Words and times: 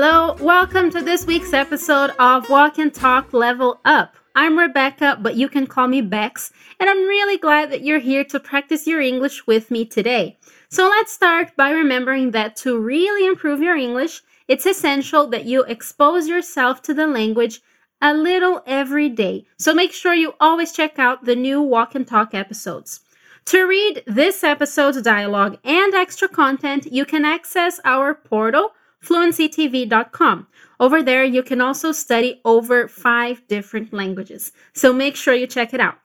Hello, 0.00 0.36
welcome 0.40 0.92
to 0.92 1.02
this 1.02 1.26
week's 1.26 1.52
episode 1.52 2.10
of 2.20 2.48
Walk 2.48 2.78
and 2.78 2.94
Talk 2.94 3.32
Level 3.32 3.80
Up. 3.84 4.14
I'm 4.36 4.56
Rebecca, 4.56 5.18
but 5.20 5.34
you 5.34 5.48
can 5.48 5.66
call 5.66 5.88
me 5.88 6.02
Bex, 6.02 6.52
and 6.78 6.88
I'm 6.88 6.98
really 7.08 7.36
glad 7.36 7.72
that 7.72 7.82
you're 7.82 7.98
here 7.98 8.22
to 8.26 8.38
practice 8.38 8.86
your 8.86 9.00
English 9.00 9.48
with 9.48 9.72
me 9.72 9.84
today. 9.84 10.38
So 10.68 10.84
let's 10.84 11.10
start 11.12 11.56
by 11.56 11.72
remembering 11.72 12.30
that 12.30 12.54
to 12.58 12.78
really 12.78 13.26
improve 13.26 13.60
your 13.60 13.74
English, 13.74 14.22
it's 14.46 14.66
essential 14.66 15.26
that 15.30 15.46
you 15.46 15.64
expose 15.64 16.28
yourself 16.28 16.80
to 16.82 16.94
the 16.94 17.08
language 17.08 17.60
a 18.00 18.14
little 18.14 18.62
every 18.68 19.08
day. 19.08 19.46
So 19.58 19.74
make 19.74 19.92
sure 19.92 20.14
you 20.14 20.34
always 20.38 20.70
check 20.70 21.00
out 21.00 21.24
the 21.24 21.34
new 21.34 21.60
Walk 21.60 21.96
and 21.96 22.06
Talk 22.06 22.34
episodes. 22.34 23.00
To 23.46 23.66
read 23.66 24.04
this 24.06 24.44
episode's 24.44 25.02
dialogue 25.02 25.58
and 25.64 25.92
extra 25.92 26.28
content, 26.28 26.86
you 26.86 27.04
can 27.04 27.24
access 27.24 27.80
our 27.84 28.14
portal 28.14 28.74
fluencytv.com. 29.04 30.46
Over 30.80 31.02
there, 31.02 31.24
you 31.24 31.42
can 31.42 31.60
also 31.60 31.92
study 31.92 32.40
over 32.44 32.88
five 32.88 33.46
different 33.48 33.92
languages. 33.92 34.52
So 34.72 34.92
make 34.92 35.16
sure 35.16 35.34
you 35.34 35.46
check 35.46 35.74
it 35.74 35.80
out. 35.80 35.96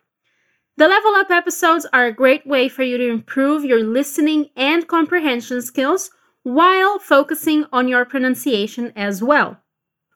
The 0.78 0.88
Level 0.88 1.14
Up 1.16 1.30
episodes 1.30 1.86
are 1.94 2.08
a 2.08 2.14
great 2.14 2.48
way 2.48 2.68
for 2.68 2.82
you 2.82 2.98
to 2.98 3.08
improve 3.08 3.64
your 3.64 3.84
listening 3.84 4.50
and 4.56 4.88
comprehension 4.88 5.62
skills 5.62 6.10
while 6.42 6.98
focusing 6.98 7.66
on 7.72 7.88
your 7.88 8.06
pronunciation 8.06 8.92
as 8.96 9.22
well. 9.22 9.58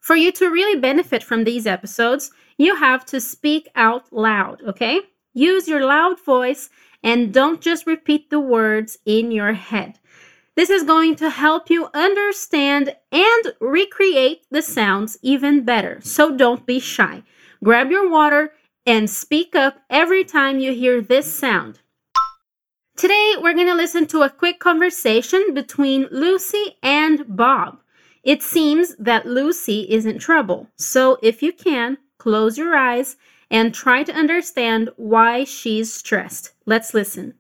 For 0.02 0.16
you 0.16 0.32
to 0.32 0.50
really 0.50 0.80
benefit 0.80 1.24
from 1.24 1.44
these 1.44 1.68
episodes, 1.68 2.32
you 2.58 2.76
have 2.76 3.06
to 3.06 3.22
speak 3.22 3.68
out 3.76 4.12
loud, 4.12 4.62
okay? 4.68 5.02
Use 5.34 5.68
your 5.68 5.86
loud 5.86 6.20
voice 6.26 6.70
and 7.04 7.34
don't 7.34 7.62
just 7.62 7.86
repeat 7.86 8.30
the 8.30 8.40
words 8.40 8.98
in 9.06 9.32
your 9.32 9.54
head. 9.54 10.00
This 10.58 10.72
is 10.72 10.82
going 10.82 11.16
to 11.18 11.30
help 11.30 11.70
you 11.70 11.88
understand 11.94 12.96
and 13.12 13.54
recreate 13.62 14.42
the 14.50 14.64
sounds 14.64 15.20
even 15.22 15.64
better. 15.64 16.00
So 16.02 16.36
don't 16.36 16.66
be 16.66 16.80
shy. 16.80 17.22
Grab 17.64 17.92
your 17.92 18.10
water 18.10 18.54
and 18.84 19.08
speak 19.08 19.56
up 19.56 19.78
every 19.88 20.24
time 20.24 20.58
you 20.58 20.74
hear 20.74 21.00
this 21.00 21.32
sound. 21.32 21.82
Today, 22.96 23.36
we're 23.40 23.54
going 23.54 23.68
to 23.68 23.76
listen 23.76 24.08
to 24.08 24.24
a 24.24 24.32
quick 24.32 24.60
conversation 24.60 25.54
between 25.54 26.08
Lucy 26.10 26.78
and 26.82 27.24
Bob. 27.28 27.78
It 28.24 28.42
seems 28.42 28.96
that 28.96 29.28
Lucy 29.28 29.82
is 29.82 30.08
in 30.08 30.18
trouble. 30.18 30.70
So, 30.76 31.20
if 31.22 31.44
you 31.44 31.54
can, 31.54 32.00
close 32.18 32.58
your 32.58 32.76
eyes 32.76 33.16
and 33.52 33.76
try 33.76 34.02
to 34.02 34.12
understand 34.12 34.90
why 34.96 35.44
she's 35.44 35.94
stressed. 35.94 36.54
Let's 36.66 36.96
listen. 36.96 37.36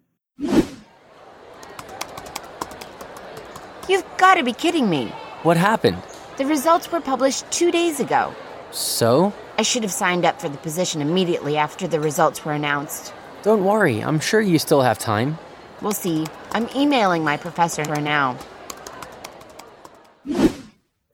You've 3.89 4.05
got 4.17 4.35
to 4.35 4.43
be 4.43 4.51
kidding 4.51 4.89
me. 4.89 5.07
What 5.43 5.55
happened? 5.55 6.01
The 6.37 6.45
results 6.45 6.91
were 6.91 6.99
published 6.99 7.49
two 7.51 7.71
days 7.71 8.01
ago. 8.01 8.35
So? 8.71 9.33
I 9.57 9.61
should 9.61 9.83
have 9.83 9.93
signed 9.93 10.25
up 10.25 10.41
for 10.41 10.49
the 10.49 10.57
position 10.57 11.01
immediately 11.01 11.55
after 11.55 11.87
the 11.87 11.99
results 11.99 12.43
were 12.43 12.51
announced. 12.51 13.13
Don't 13.43 13.63
worry, 13.63 14.01
I'm 14.01 14.19
sure 14.19 14.41
you 14.41 14.59
still 14.59 14.81
have 14.81 14.99
time. 14.99 15.37
We'll 15.81 15.93
see. 15.93 16.25
I'm 16.51 16.67
emailing 16.75 17.23
my 17.23 17.37
professor 17.37 17.85
for 17.85 18.01
now. 18.01 18.37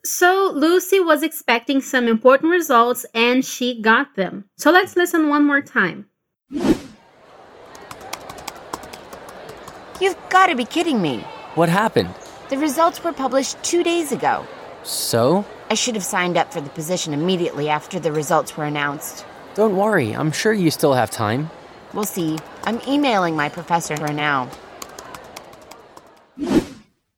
So, 0.04 0.52
Lucy 0.54 1.00
was 1.00 1.22
expecting 1.22 1.80
some 1.80 2.08
important 2.08 2.52
results 2.52 3.06
and 3.14 3.46
she 3.46 3.82
got 3.82 4.16
them. 4.16 4.46
So, 4.58 4.72
let's 4.72 4.96
listen 4.96 5.30
one 5.30 5.46
more 5.46 5.62
time. 5.62 6.08
You've 10.02 10.18
got 10.30 10.48
to 10.48 10.56
be 10.56 10.66
kidding 10.66 11.02
me. 11.02 11.20
What 11.56 11.70
happened? 11.70 12.14
The 12.54 12.60
results 12.60 13.04
were 13.04 13.14
published 13.14 13.64
two 13.64 13.82
days 13.84 14.12
ago. 14.12 14.46
So? 14.84 15.44
I 15.72 15.74
should 15.74 15.96
have 15.96 16.04
signed 16.04 16.38
up 16.38 16.54
for 16.54 16.62
the 16.62 16.70
position 16.70 17.12
immediately 17.12 17.68
after 17.68 18.00
the 18.00 18.12
results 18.12 18.56
were 18.56 18.66
announced. 18.66 19.26
Don't 19.56 19.76
worry, 19.76 20.12
I'm 20.12 20.32
sure 20.32 20.54
you 20.54 20.70
still 20.70 20.94
have 20.94 21.10
time. 21.10 21.50
We'll 21.96 22.04
see. 22.04 22.38
I'm 22.64 22.80
emailing 22.88 23.36
my 23.36 23.50
professor 23.50 23.98
for 23.98 24.14
now. 24.14 24.52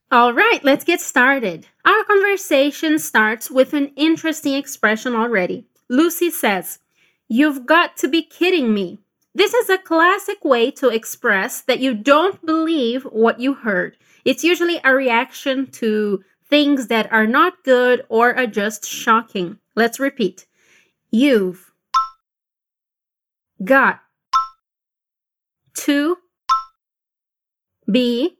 All 0.09 0.31
right, 0.31 0.63
let's 0.63 0.85
get 0.85 1.01
started. 1.01 1.67
Our 1.83 2.05
conversation 2.05 2.97
starts 2.97 3.51
with 3.51 3.73
an 3.73 3.87
interesting 3.97 4.53
expression 4.53 5.15
already. 5.15 5.65
Lucy 5.89 6.29
says, 6.29 6.79
You've 7.27 7.65
got 7.65 7.97
to 7.97 8.07
be 8.07 8.21
kidding 8.21 8.73
me. 8.73 8.99
This 9.35 9.53
is 9.53 9.69
a 9.69 9.77
classic 9.77 10.45
way 10.45 10.71
to 10.71 10.87
express 10.87 11.59
that 11.63 11.81
you 11.81 11.93
don't 11.93 12.43
believe 12.45 13.03
what 13.03 13.37
you 13.37 13.53
heard. 13.53 13.97
It's 14.23 14.45
usually 14.45 14.79
a 14.85 14.95
reaction 14.95 15.69
to 15.71 16.23
things 16.49 16.87
that 16.87 17.11
are 17.11 17.27
not 17.27 17.61
good 17.65 18.05
or 18.07 18.33
are 18.33 18.47
just 18.47 18.85
shocking. 18.85 19.59
Let's 19.75 19.99
repeat. 19.99 20.45
You've 21.11 21.69
got 23.61 23.99
to 25.79 26.17
be 27.91 28.37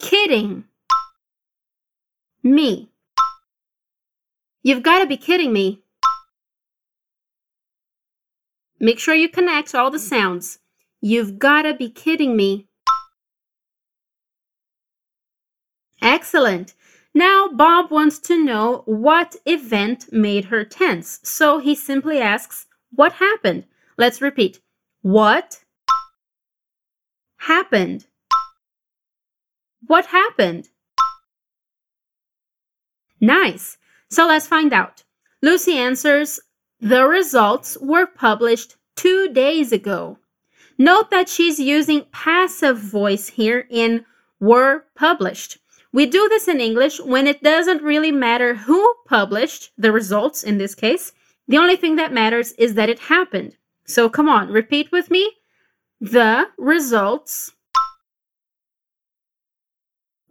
kidding 0.00 0.64
me. 2.42 2.90
You've 4.64 4.82
got 4.82 4.98
to 4.98 5.06
be 5.06 5.16
kidding 5.16 5.52
me. 5.52 5.84
Make 8.80 8.98
sure 8.98 9.14
you 9.14 9.28
connect 9.28 9.74
all 9.74 9.90
the 9.90 9.98
mm. 9.98 10.08
sounds. 10.08 10.58
You've 11.00 11.38
got 11.38 11.62
to 11.62 11.74
be 11.74 11.90
kidding 11.90 12.36
me. 12.36 12.68
Excellent. 16.00 16.74
Now, 17.14 17.48
Bob 17.48 17.90
wants 17.90 18.18
to 18.20 18.42
know 18.42 18.82
what 18.86 19.36
event 19.46 20.12
made 20.12 20.46
her 20.46 20.64
tense. 20.64 21.18
So 21.22 21.58
he 21.58 21.74
simply 21.74 22.20
asks, 22.20 22.66
What 22.92 23.14
happened? 23.14 23.64
Let's 23.96 24.22
repeat. 24.22 24.60
What 25.02 25.64
happened? 27.38 28.06
What 29.86 30.06
happened? 30.06 30.68
Nice. 33.20 33.78
So 34.10 34.26
let's 34.26 34.46
find 34.46 34.72
out. 34.72 35.02
Lucy 35.42 35.76
answers, 35.76 36.40
The 36.80 37.06
results 37.06 37.76
were 37.80 38.06
published 38.06 38.76
two 38.94 39.28
days 39.32 39.72
ago. 39.72 40.18
Note 40.78 41.10
that 41.10 41.28
she's 41.28 41.58
using 41.58 42.06
passive 42.12 42.78
voice 42.78 43.28
here 43.28 43.66
in 43.68 44.04
were 44.38 44.84
published. 44.94 45.58
We 45.92 46.06
do 46.06 46.28
this 46.28 46.46
in 46.46 46.60
English 46.60 47.00
when 47.00 47.26
it 47.26 47.42
doesn't 47.42 47.82
really 47.82 48.12
matter 48.12 48.54
who 48.54 48.94
published 49.08 49.72
the 49.76 49.90
results 49.90 50.44
in 50.44 50.58
this 50.58 50.76
case. 50.76 51.12
The 51.48 51.58
only 51.58 51.74
thing 51.74 51.96
that 51.96 52.12
matters 52.12 52.52
is 52.52 52.74
that 52.74 52.88
it 52.88 53.00
happened. 53.00 53.56
So 53.84 54.08
come 54.08 54.28
on, 54.28 54.48
repeat 54.48 54.92
with 54.92 55.10
me. 55.10 55.32
The 56.00 56.46
results 56.58 57.52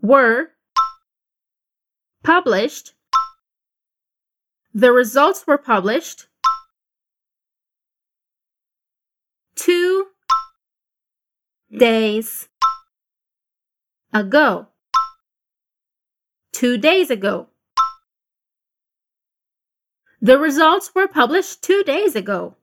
were 0.02 0.52
published. 2.24 2.94
The 4.74 4.94
results 4.94 5.46
were 5.46 5.58
published 5.58 6.28
two 9.58 10.08
days 11.78 12.48
ago 14.14 14.68
two 16.58 16.76
days 16.76 17.12
ago. 17.12 17.46
The 20.20 20.40
results 20.40 20.90
were 20.96 21.08
published 21.08 21.62
two 21.62 21.84
days 21.84 22.16
ago. 22.16 22.56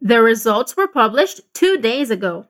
The 0.00 0.22
results 0.22 0.76
were 0.76 0.86
published 0.86 1.40
two 1.54 1.76
days 1.78 2.10
ago. 2.10 2.46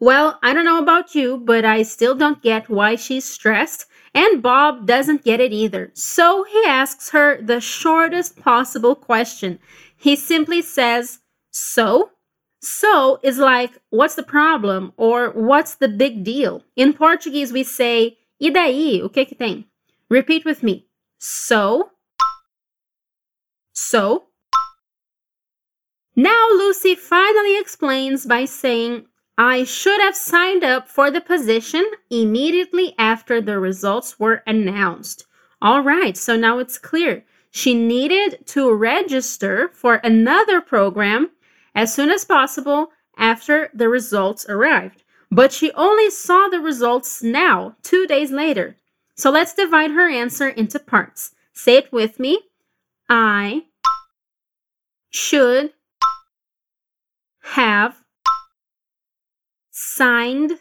Well, 0.00 0.38
I 0.42 0.52
don't 0.52 0.64
know 0.64 0.78
about 0.78 1.14
you, 1.14 1.38
but 1.38 1.64
I 1.64 1.82
still 1.82 2.14
don't 2.14 2.42
get 2.42 2.70
why 2.70 2.94
she's 2.94 3.24
stressed, 3.24 3.86
and 4.14 4.42
Bob 4.42 4.86
doesn't 4.86 5.24
get 5.24 5.40
it 5.40 5.52
either. 5.52 5.90
So 5.94 6.44
he 6.44 6.64
asks 6.66 7.10
her 7.10 7.42
the 7.42 7.60
shortest 7.60 8.38
possible 8.40 8.94
question. 8.94 9.58
He 9.96 10.14
simply 10.14 10.62
says, 10.62 11.18
So? 11.50 12.10
So 12.60 13.20
is 13.22 13.38
like, 13.38 13.78
what's 13.90 14.14
the 14.14 14.22
problem? 14.22 14.92
Or 14.96 15.30
what's 15.30 15.74
the 15.76 15.88
big 15.88 16.24
deal? 16.24 16.62
In 16.76 16.92
Portuguese, 16.92 17.52
we 17.52 17.62
say, 17.62 18.18
e 18.40 18.50
daí? 18.50 19.02
O 19.02 19.08
que 19.08 19.24
que 19.24 19.36
tem? 19.36 19.64
Repeat 20.08 20.44
with 20.44 20.62
me. 20.62 20.86
So. 21.18 21.90
So. 23.74 24.24
Now 26.16 26.48
Lucy 26.52 26.96
finally 26.96 27.58
explains 27.58 28.26
by 28.26 28.44
saying, 28.44 29.06
I 29.40 29.62
should 29.62 30.00
have 30.00 30.16
signed 30.16 30.64
up 30.64 30.88
for 30.88 31.12
the 31.12 31.20
position 31.20 31.88
immediately 32.10 32.92
after 32.98 33.40
the 33.40 33.60
results 33.60 34.18
were 34.18 34.42
announced. 34.48 35.26
All 35.62 35.80
right, 35.80 36.16
so 36.16 36.36
now 36.36 36.58
it's 36.58 36.76
clear. 36.76 37.24
She 37.52 37.72
needed 37.72 38.44
to 38.48 38.74
register 38.74 39.70
for 39.72 40.00
another 40.02 40.60
program 40.60 41.30
as 41.72 41.94
soon 41.94 42.10
as 42.10 42.24
possible 42.24 42.90
after 43.16 43.70
the 43.72 43.88
results 43.88 44.44
arrived. 44.48 45.04
But 45.30 45.52
she 45.52 45.70
only 45.72 46.10
saw 46.10 46.48
the 46.48 46.60
results 46.60 47.22
now, 47.22 47.76
two 47.84 48.08
days 48.08 48.32
later. 48.32 48.76
So 49.14 49.30
let's 49.30 49.54
divide 49.54 49.92
her 49.92 50.10
answer 50.10 50.48
into 50.48 50.80
parts. 50.80 51.30
Say 51.52 51.76
it 51.76 51.92
with 51.92 52.18
me. 52.18 52.40
I 53.08 53.66
should 55.10 55.74
have 57.42 58.02
signed 59.98 60.52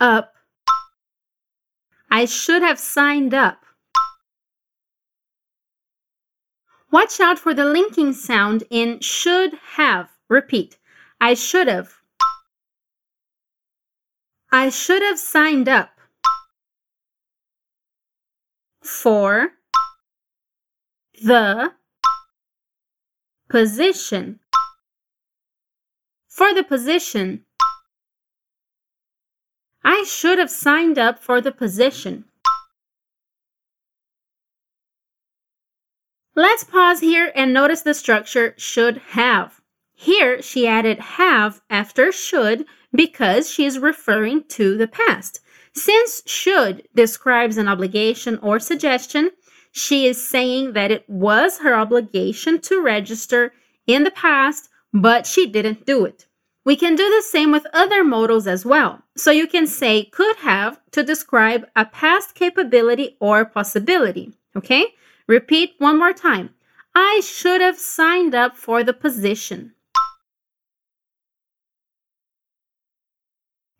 up. 0.00 0.34
I 2.10 2.24
should 2.24 2.62
have 2.62 2.80
signed 2.80 3.32
up. 3.32 3.64
Watch 6.90 7.20
out 7.20 7.38
for 7.38 7.54
the 7.54 7.64
linking 7.64 8.12
sound 8.12 8.64
in 8.70 8.98
should 8.98 9.54
have. 9.76 10.10
Repeat. 10.28 10.78
I 11.20 11.34
should 11.34 11.68
have. 11.68 11.92
I 14.50 14.68
should 14.68 15.02
have 15.02 15.20
signed 15.20 15.68
up 15.68 15.90
for 18.82 19.52
the 21.22 21.72
position. 23.48 24.41
For 26.32 26.54
the 26.54 26.64
position. 26.64 27.44
I 29.84 30.04
should 30.04 30.38
have 30.38 30.50
signed 30.50 30.98
up 30.98 31.22
for 31.22 31.42
the 31.42 31.52
position. 31.52 32.24
Let's 36.34 36.64
pause 36.64 37.00
here 37.00 37.30
and 37.36 37.52
notice 37.52 37.82
the 37.82 37.92
structure 37.92 38.54
should 38.56 38.96
have. 39.08 39.60
Here 39.92 40.40
she 40.40 40.66
added 40.66 40.98
have 41.00 41.60
after 41.68 42.10
should 42.10 42.64
because 42.94 43.50
she 43.50 43.66
is 43.66 43.78
referring 43.78 44.44
to 44.56 44.78
the 44.78 44.88
past. 44.88 45.40
Since 45.74 46.22
should 46.24 46.88
describes 46.94 47.58
an 47.58 47.68
obligation 47.68 48.38
or 48.38 48.58
suggestion, 48.58 49.32
she 49.70 50.06
is 50.06 50.26
saying 50.26 50.72
that 50.72 50.90
it 50.90 51.04
was 51.10 51.58
her 51.58 51.74
obligation 51.74 52.58
to 52.62 52.80
register 52.80 53.52
in 53.86 54.04
the 54.04 54.10
past, 54.10 54.70
but 54.92 55.26
she 55.26 55.46
didn't 55.46 55.86
do 55.86 56.04
it. 56.04 56.26
We 56.64 56.76
can 56.76 56.94
do 56.94 57.08
the 57.10 57.22
same 57.22 57.50
with 57.50 57.66
other 57.72 58.04
modals 58.04 58.46
as 58.46 58.64
well. 58.64 59.02
So 59.16 59.30
you 59.30 59.48
can 59.48 59.66
say 59.66 60.04
could 60.04 60.36
have 60.36 60.80
to 60.92 61.02
describe 61.02 61.66
a 61.74 61.84
past 61.84 62.34
capability 62.34 63.16
or 63.20 63.44
possibility. 63.44 64.32
Okay? 64.54 64.86
Repeat 65.26 65.74
one 65.78 65.98
more 65.98 66.12
time. 66.12 66.50
I 66.94 67.20
should 67.24 67.60
have 67.60 67.78
signed 67.78 68.34
up 68.34 68.56
for 68.56 68.84
the 68.84 68.92
position. 68.92 69.72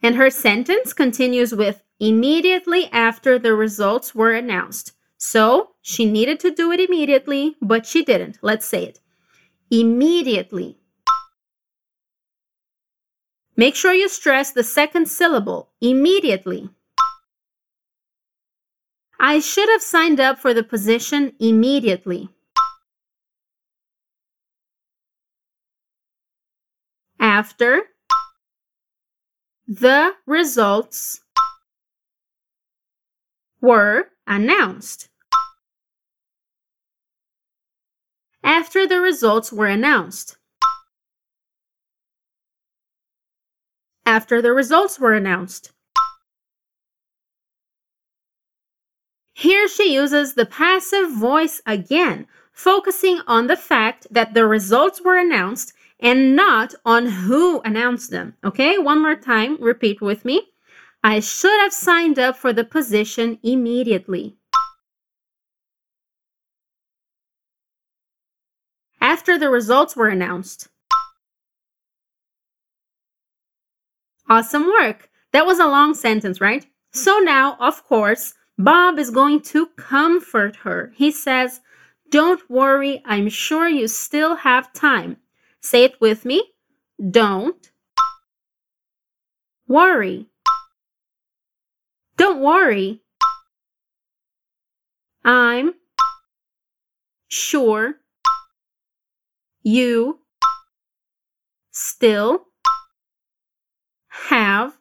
And 0.03 0.17
her 0.17 0.31
sentence 0.31 0.93
continues 0.93 1.55
with 1.55 1.85
immediately 2.01 2.89
after 2.91 3.39
the 3.39 3.55
results 3.55 4.15
were 4.15 4.33
announced. 4.33 4.93
So 5.19 5.71
she 5.83 6.05
needed 6.05 6.41
to 6.41 6.51
do 6.51 6.73
it 6.73 6.81
immediately, 6.81 7.55
but 7.63 7.87
she 7.87 8.03
didn't. 8.03 8.39
Let's 8.43 8.67
say 8.67 8.85
it. 8.85 8.99
Immediately. 9.71 10.79
Make 13.57 13.75
sure 13.75 13.93
you 13.93 14.09
stress 14.09 14.53
the 14.53 14.65
second 14.65 15.07
syllable, 15.09 15.71
immediately. 15.81 16.71
I 19.21 19.41
should 19.41 19.69
have 19.69 19.83
signed 19.83 20.19
up 20.19 20.39
for 20.39 20.55
the 20.55 20.65
position 20.65 21.33
immediately. 21.39 22.31
After 27.21 27.83
the 29.69 30.15
results 30.27 31.21
were 33.61 34.09
announced. 34.27 35.09
After 38.43 38.89
the 38.89 39.01
results 39.01 39.53
were 39.53 39.69
announced. 39.69 40.37
After 44.13 44.43
the 44.43 44.53
results 44.53 45.01
were 45.01 45.15
announced. 45.15 45.73
Here 49.33 49.67
she 49.69 49.95
uses 49.95 50.35
the 50.35 50.45
passive 50.45 51.11
voice 51.11 51.63
again, 51.65 52.27
focusing 52.53 53.23
on 53.27 53.47
the 53.47 53.57
fact 53.57 54.07
that 54.11 54.35
the 54.35 54.47
results 54.47 55.01
were 55.01 55.17
announced 55.17 55.73
and 55.99 56.37
not 56.37 56.75
on 56.85 57.07
who 57.07 57.63
announced 57.63 58.11
them. 58.11 58.35
Okay, 58.45 58.77
one 58.77 59.01
more 59.01 59.17
time, 59.17 59.57
repeat 59.59 60.03
with 60.03 60.27
me. 60.27 60.43
I 61.03 61.21
should 61.21 61.59
have 61.63 61.73
signed 61.73 62.19
up 62.19 62.37
for 62.37 62.53
the 62.53 62.65
position 62.65 63.39
immediately. 63.43 64.37
After 69.01 69.39
the 69.39 69.49
results 69.49 69.97
were 69.97 70.09
announced. 70.09 70.69
Awesome 74.33 74.65
work. 74.65 75.11
That 75.35 75.45
was 75.45 75.59
a 75.59 75.67
long 75.67 75.93
sentence, 75.93 76.41
right? 76.41 76.65
So 76.91 77.19
now, 77.19 77.59
of 77.61 77.85
course, 77.85 78.33
Bob 78.57 78.99
is 78.99 79.11
going 79.11 79.43
to 79.53 79.67
comfort 79.77 80.57
her. 80.65 80.91
He 80.97 81.11
says, 81.11 81.61
Don't 82.11 82.41
worry, 82.49 83.03
I'm 83.05 83.29
sure 83.29 83.69
you 83.69 83.87
still 83.89 84.37
have 84.37 84.73
time. 84.73 85.19
Say 85.61 85.85
it 85.85 86.01
with 86.01 86.25
me. 86.25 86.43
Don't 87.11 87.73
worry. 89.69 90.29
Don't 92.17 92.41
worry. 92.41 93.03
I'm 95.27 95.75
sure 97.29 97.97
you 99.63 100.21
still 101.71 102.47
have 104.33 104.79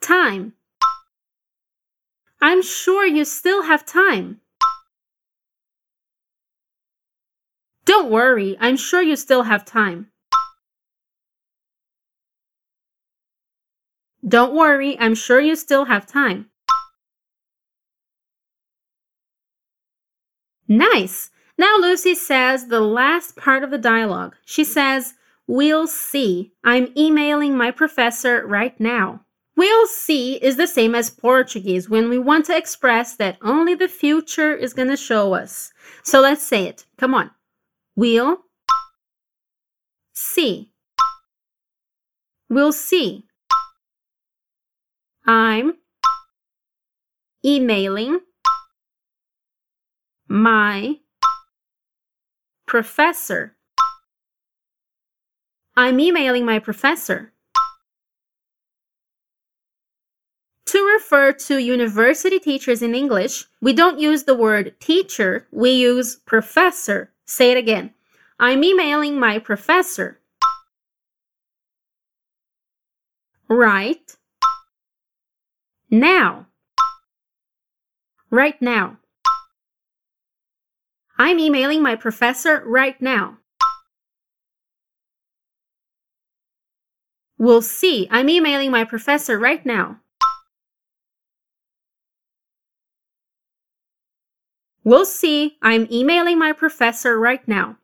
time. 0.00 0.54
I'm 2.40 2.62
sure 2.62 3.04
you 3.04 3.26
still 3.26 3.64
have 3.64 3.84
time. 3.84 4.40
Don't 7.84 8.10
worry, 8.10 8.56
I'm 8.60 8.78
sure 8.78 9.02
you 9.02 9.14
still 9.14 9.42
have 9.42 9.66
time. 9.66 10.06
Don't 14.26 14.54
worry, 14.54 14.98
I'm 14.98 15.14
sure 15.14 15.40
you 15.40 15.54
still 15.54 15.84
have 15.84 16.06
time. 16.06 16.46
Nice! 20.66 21.28
Now 21.58 21.76
Lucy 21.78 22.14
says 22.14 22.68
the 22.68 22.80
last 22.80 23.36
part 23.36 23.62
of 23.62 23.70
the 23.70 23.78
dialogue. 23.92 24.34
She 24.46 24.64
says, 24.64 25.12
We'll 25.46 25.86
see. 25.86 26.52
I'm 26.64 26.88
emailing 26.96 27.56
my 27.56 27.70
professor 27.70 28.46
right 28.46 28.78
now. 28.80 29.22
We'll 29.56 29.86
see 29.86 30.34
is 30.36 30.56
the 30.56 30.66
same 30.66 30.94
as 30.94 31.08
Portuguese 31.08 31.88
when 31.88 32.10
we 32.10 32.18
want 32.18 32.44
to 32.46 32.56
express 32.56 33.16
that 33.16 33.38
only 33.40 33.74
the 33.74 33.88
future 33.88 34.54
is 34.54 34.74
going 34.74 34.88
to 34.88 34.96
show 34.96 35.34
us. 35.34 35.72
So 36.02 36.20
let's 36.20 36.42
say 36.42 36.66
it. 36.66 36.84
Come 36.98 37.14
on. 37.14 37.30
We'll 37.94 38.38
see. 40.12 40.72
We'll 42.50 42.72
see. 42.72 43.24
I'm 45.26 45.74
emailing 47.44 48.20
my 50.28 50.96
professor. 52.66 53.55
I'm 55.76 56.00
emailing 56.00 56.44
my 56.44 56.58
professor. 56.58 57.32
To 60.66 60.84
refer 60.84 61.32
to 61.32 61.58
university 61.58 62.38
teachers 62.38 62.82
in 62.82 62.94
English, 62.94 63.44
we 63.60 63.72
don't 63.72 64.00
use 64.00 64.24
the 64.24 64.34
word 64.34 64.74
teacher, 64.80 65.46
we 65.52 65.70
use 65.70 66.16
professor. 66.16 67.12
Say 67.26 67.52
it 67.52 67.58
again. 67.58 67.92
I'm 68.40 68.64
emailing 68.64 69.18
my 69.18 69.38
professor. 69.38 70.18
Right 73.48 74.16
now. 75.90 76.46
Right 78.30 78.60
now. 78.60 78.96
I'm 81.18 81.38
emailing 81.38 81.82
my 81.82 81.96
professor 81.96 82.62
right 82.66 83.00
now. 83.00 83.38
We'll 87.38 87.62
see. 87.62 88.08
I'm 88.10 88.28
emailing 88.28 88.70
my 88.70 88.84
professor 88.84 89.38
right 89.38 89.64
now. 89.64 90.00
We'll 94.84 95.04
see. 95.04 95.58
I'm 95.62 95.86
emailing 95.90 96.38
my 96.38 96.52
professor 96.52 97.18
right 97.18 97.46
now. 97.46 97.76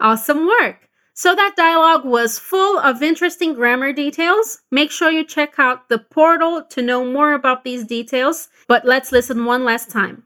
Awesome 0.00 0.46
work! 0.46 0.88
So 1.14 1.34
that 1.34 1.56
dialogue 1.56 2.04
was 2.04 2.38
full 2.38 2.78
of 2.78 3.02
interesting 3.02 3.54
grammar 3.54 3.92
details. 3.92 4.60
Make 4.70 4.92
sure 4.92 5.10
you 5.10 5.24
check 5.24 5.54
out 5.58 5.88
the 5.88 5.98
portal 5.98 6.62
to 6.70 6.82
know 6.82 7.04
more 7.04 7.32
about 7.32 7.64
these 7.64 7.84
details, 7.84 8.48
but 8.68 8.84
let's 8.84 9.10
listen 9.10 9.44
one 9.44 9.64
last 9.64 9.90
time. 9.90 10.22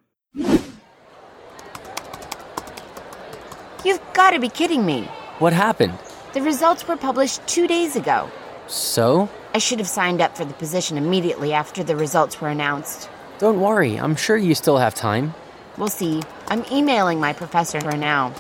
You've 3.84 4.00
got 4.12 4.30
to 4.30 4.38
be 4.38 4.48
kidding 4.48 4.86
me. 4.86 5.02
What 5.38 5.52
happened? 5.52 5.98
The 6.34 6.42
results 6.42 6.86
were 6.86 6.96
published 6.96 7.44
two 7.48 7.66
days 7.66 7.96
ago. 7.96 8.30
So? 8.68 9.28
I 9.54 9.58
should 9.58 9.80
have 9.80 9.88
signed 9.88 10.20
up 10.20 10.36
for 10.36 10.44
the 10.44 10.54
position 10.54 10.96
immediately 10.96 11.52
after 11.52 11.82
the 11.82 11.96
results 11.96 12.40
were 12.40 12.48
announced. 12.48 13.10
Don't 13.38 13.60
worry, 13.60 13.96
I'm 13.96 14.14
sure 14.14 14.36
you 14.36 14.54
still 14.54 14.78
have 14.78 14.94
time. 14.94 15.34
We'll 15.76 15.88
see. 15.88 16.22
I'm 16.46 16.64
emailing 16.70 17.18
my 17.18 17.32
professor 17.32 17.80
for 17.80 17.96
now. 17.96 18.32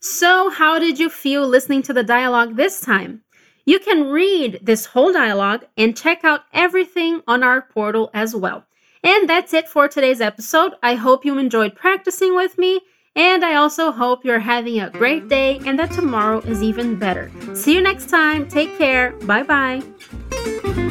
So, 0.00 0.50
how 0.50 0.78
did 0.78 0.98
you 0.98 1.08
feel 1.08 1.48
listening 1.48 1.82
to 1.82 1.94
the 1.94 2.04
dialogue 2.04 2.56
this 2.56 2.80
time? 2.80 3.22
You 3.64 3.78
can 3.78 4.10
read 4.10 4.60
this 4.62 4.86
whole 4.86 5.12
dialogue 5.12 5.64
and 5.76 5.96
check 5.96 6.24
out 6.24 6.42
everything 6.52 7.22
on 7.26 7.42
our 7.42 7.62
portal 7.62 8.10
as 8.12 8.34
well. 8.34 8.64
And 9.06 9.28
that's 9.28 9.54
it 9.54 9.68
for 9.68 9.86
today's 9.86 10.20
episode. 10.20 10.74
I 10.82 10.96
hope 10.96 11.24
you 11.24 11.38
enjoyed 11.38 11.76
practicing 11.76 12.34
with 12.34 12.58
me, 12.58 12.80
and 13.14 13.44
I 13.44 13.54
also 13.54 13.92
hope 13.92 14.24
you're 14.24 14.40
having 14.40 14.80
a 14.80 14.90
great 14.90 15.28
day 15.28 15.60
and 15.64 15.78
that 15.78 15.92
tomorrow 15.92 16.40
is 16.40 16.60
even 16.60 16.98
better. 16.98 17.30
See 17.54 17.72
you 17.72 17.80
next 17.80 18.08
time. 18.08 18.48
Take 18.48 18.76
care. 18.76 19.12
Bye 19.22 19.44
bye. 19.44 20.82